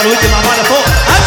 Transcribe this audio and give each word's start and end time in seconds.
barulho 0.00 0.16
de 0.16 0.28
mamada, 0.28 0.64
pô. 0.64 1.19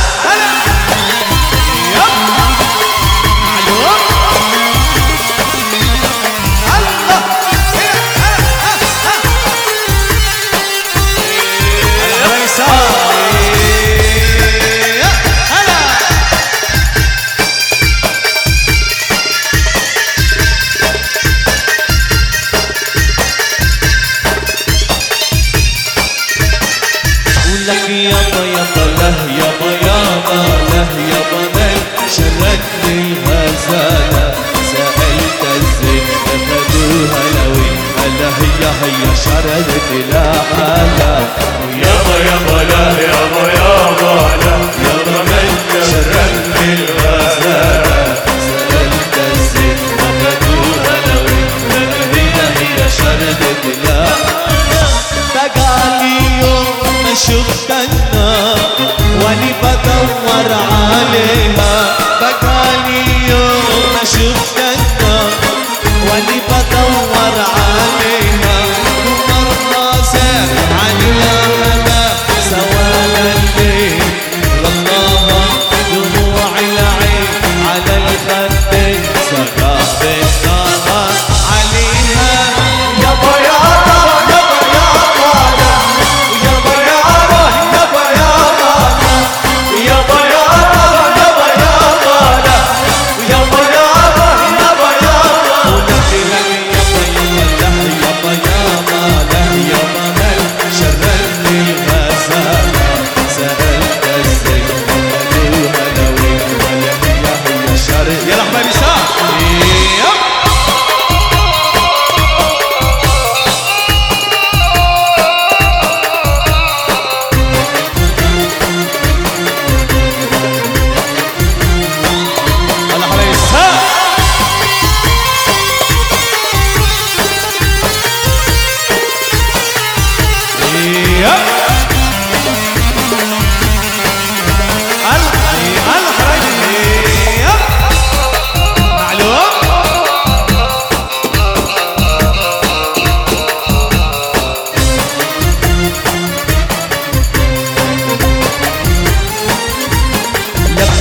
لك 27.68 27.90
يابا 27.90 28.44
يابا 28.56 28.86
له 29.00 29.18
يابا 29.40 29.72
يابا 29.88 30.40
له 30.74 30.90
يابا 31.14 31.42
من 31.56 31.78
شردني 32.16 33.14
الهزالة 33.14 34.34
سألت 34.72 35.42
الزين 35.58 36.04
أخذوها 36.26 37.22
لوين 37.36 37.78
هلا 37.98 38.30
هي 38.40 38.66
هي 38.84 39.16
شردت 39.26 39.90
لا 40.12 40.32
حالة 40.52 41.28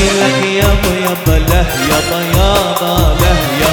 لك 0.02 0.44
يابا 0.46 0.92
يابا 1.04 1.36
له 1.50 1.66
يا 1.90 2.00
يابا 2.34 2.94
له 3.20 3.38
يا 3.62 3.72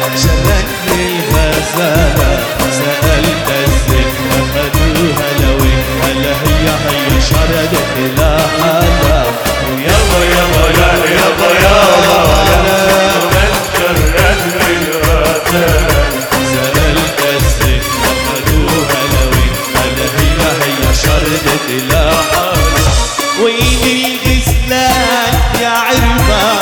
من 0.00 0.16
شبكني 0.22 1.00
الغزالة 1.06 2.38
سألت 2.78 3.48
الزفة 3.64 4.38
خدوها 4.54 5.28
لو 5.40 5.58
هلا 6.02 6.32
هي 6.44 6.66
هي 6.86 7.20
شردت 7.30 7.96
لا 8.18 8.36
حلا 8.58 9.22
ويابا 9.68 10.20
يابا 10.36 10.64
له 10.78 10.94
يابا 11.18 11.48
يابا 11.64 12.38
له 12.48 13.20
من 13.32 13.52
شردني 13.78 14.76
الغزالة 14.76 16.04
سألت 16.52 17.20
الزفة 17.36 18.10
خدوها 18.26 19.00
لو 19.12 19.30
هلا 19.74 20.06
هي 20.18 20.40
هي 20.62 20.94
شردت 21.04 21.70
لا 21.90 22.10
حلا 22.10 22.76
الإسلام 23.84 25.05
عرفة 25.78 26.58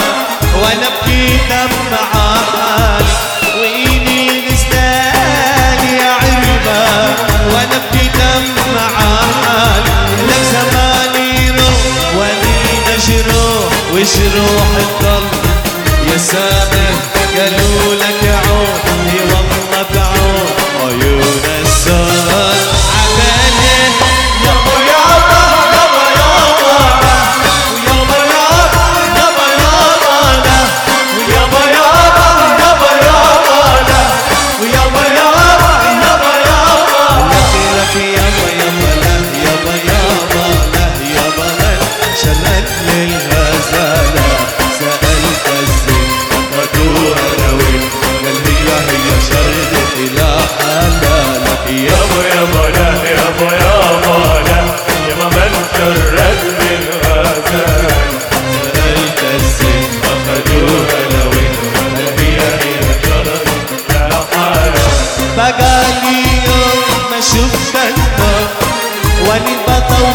وأنا 0.62 0.86
ابكي 0.86 1.36
دمع 1.50 1.98
حالي 2.12 3.04
وإيدي 3.60 4.30
نزلال 4.46 5.84
يا 6.00 6.10
عرفة 6.12 7.14
وأنا 7.50 7.76
ابكي 7.76 8.08
دمع 8.14 8.88
حالي 8.98 9.90
لك 10.28 10.42
زماني 10.52 11.50
روح 11.50 12.14
ولينا 12.18 12.98
شروح 13.06 13.72
وش 13.92 14.16
روح 14.36 14.68
الضل 14.78 15.28
يا 16.12 16.18
سامر 16.18 16.94
قالوا 17.36 17.94
لك 17.94 18.34
عود. 18.48 19.33
بقالي 65.50 66.44
يوم 66.46 67.10
ما 67.10 67.20
شفتك. 67.20 67.94
النار 67.98 68.48
وأني 69.28 69.56
بطور 69.68 70.14